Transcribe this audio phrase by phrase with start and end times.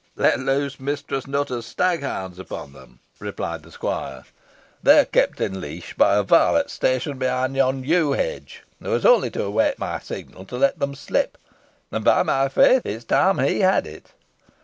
[0.15, 4.23] "Let loose Mistress Nutter's stag hounds upon them," replied the squire.
[4.81, 8.99] "They are kept in leash by a varlet stationed behind yon yew tree hedge, who
[9.07, 11.37] only awaits my signal to let them slip;
[11.91, 14.07] and by my faith it is time he had it."